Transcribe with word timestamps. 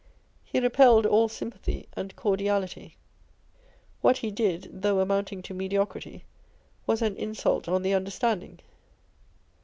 lie 0.51 0.59
repelled 0.59 1.05
all 1.05 1.29
sympathy 1.29 1.87
and 1.93 2.15
cordiality. 2.15 2.97
What 4.01 4.17
he 4.17 4.31
did 4.31 4.81
(though 4.81 4.99
amounting 4.99 5.43
to 5.43 5.53
mediocrity) 5.53 6.25
was 6.87 7.03
an 7.03 7.15
insult 7.17 7.67
on 7.67 7.83
the 7.83 7.93
understanding. 7.93 8.61